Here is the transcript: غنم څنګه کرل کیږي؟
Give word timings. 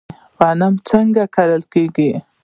غنم 0.39 0.73
څنګه 0.89 1.23
کرل 1.35 1.63
کیږي؟ 1.73 2.11